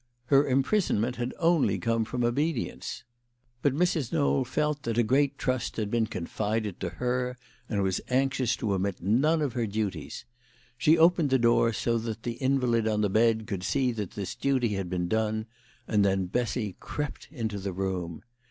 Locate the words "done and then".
15.07-16.25